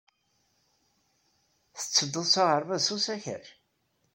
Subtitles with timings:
[1.77, 3.45] Tettedduḍ s aɣerbaz s usakac?